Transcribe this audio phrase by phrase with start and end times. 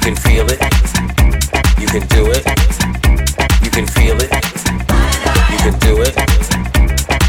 [0.00, 0.58] You can feel it.
[1.78, 2.46] You can do it.
[3.62, 4.32] You can feel it.
[5.50, 6.16] You can do it.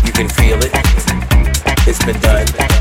[0.06, 0.72] You can feel it.
[1.86, 2.81] It's been done.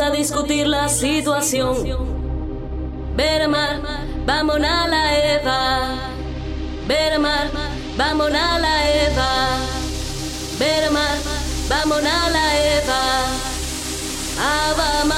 [0.00, 1.76] A discutir la situación.
[3.16, 3.80] Ver mar,
[4.26, 5.98] vamos a la Eva.
[6.88, 7.50] Ver mar,
[7.96, 9.58] vamos a la Eva.
[10.58, 11.16] Ver mar,
[11.68, 13.02] vamos a la Eva.
[14.40, 15.13] Ava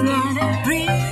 [0.08, 1.09] Stare at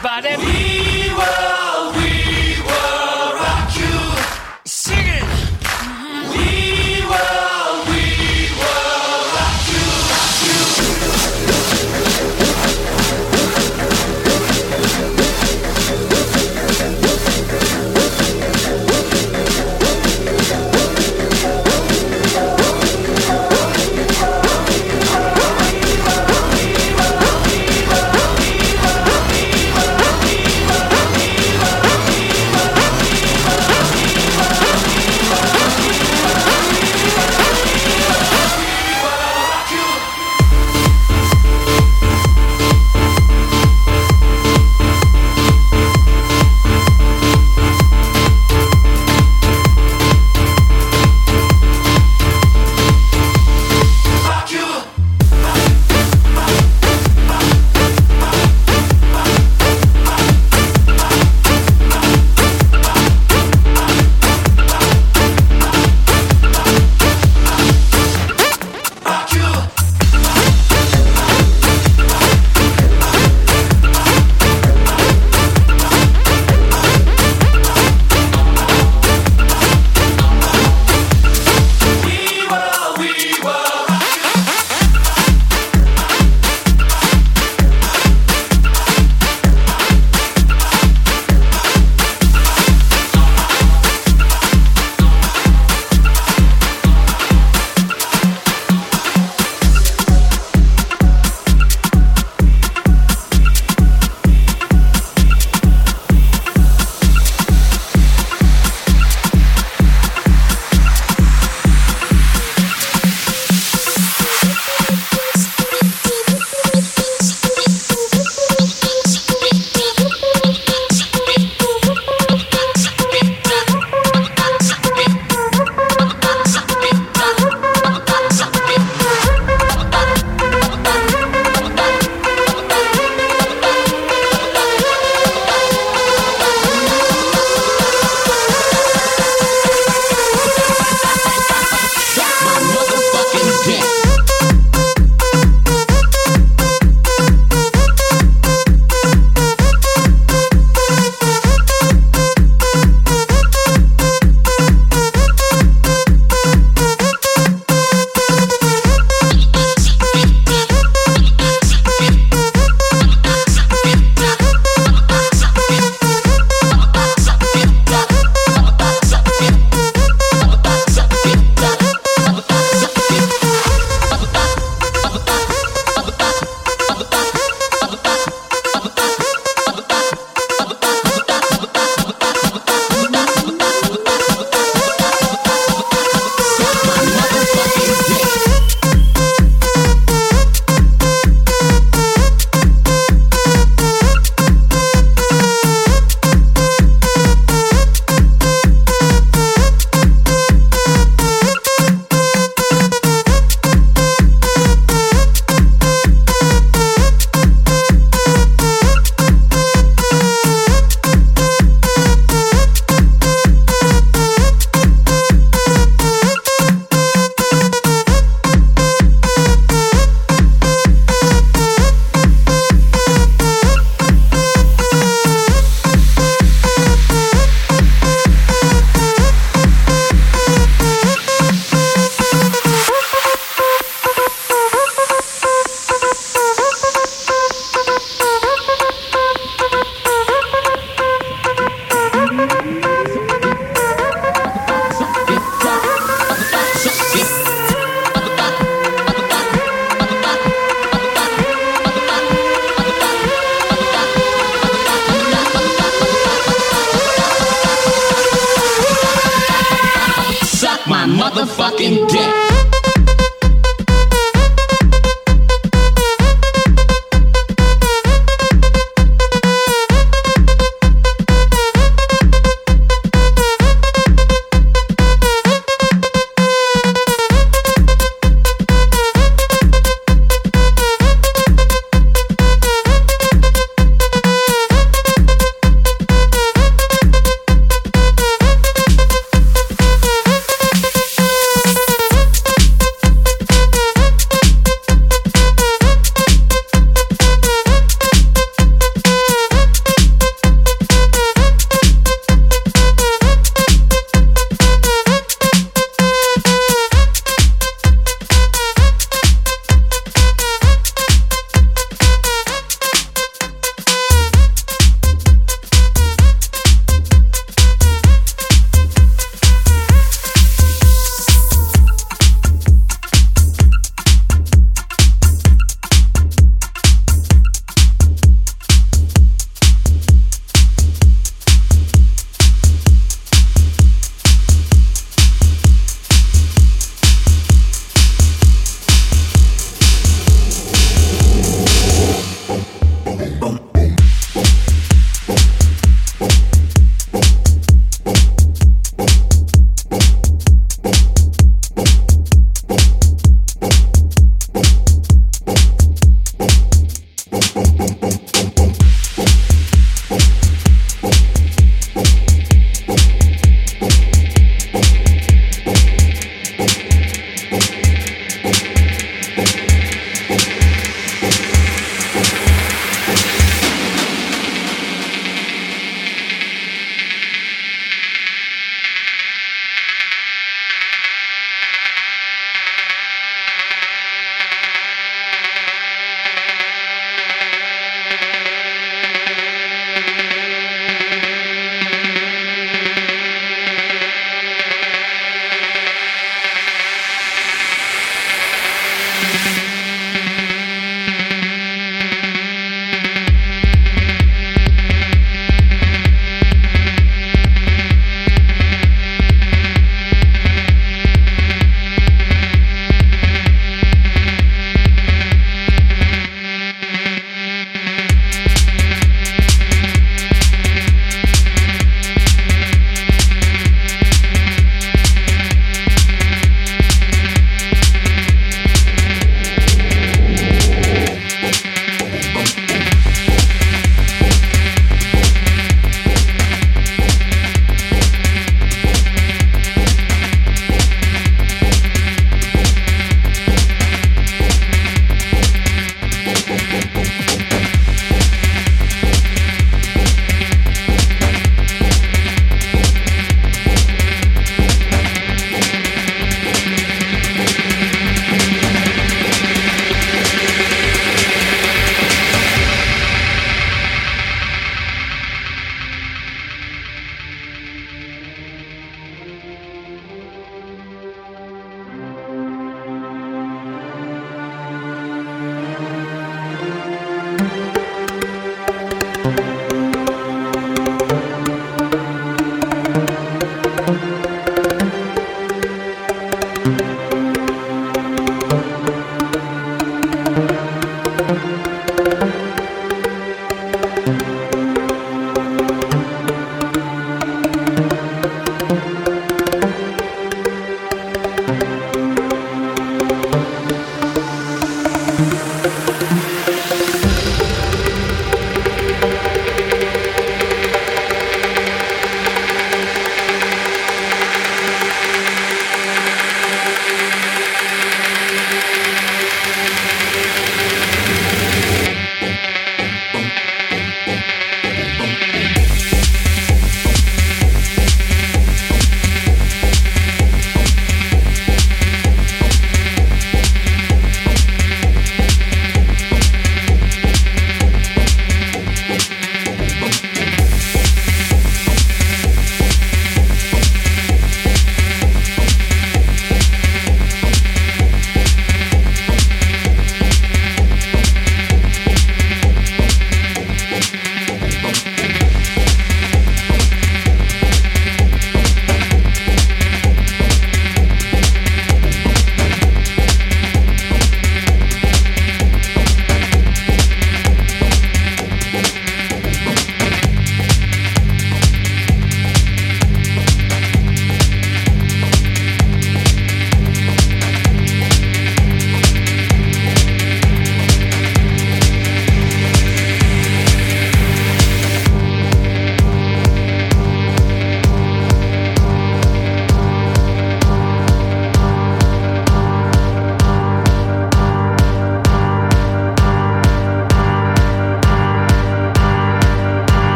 [0.00, 0.47] Everybody, we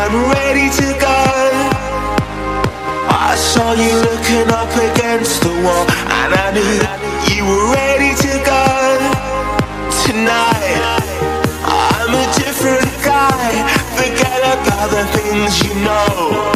[0.00, 1.20] I'm ready to go.
[3.10, 5.84] I saw you looking up against the wall
[6.22, 8.62] And I knew that you were ready to go.
[10.06, 10.78] Tonight
[11.66, 13.50] I'm a different guy.
[13.98, 16.46] Forget about the things you know.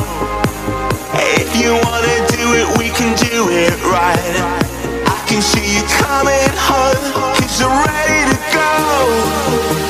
[1.34, 4.38] If you wanna do it, we can do it right.
[5.02, 7.34] I can see you coming home.
[7.36, 9.81] Cause I'm ready to go?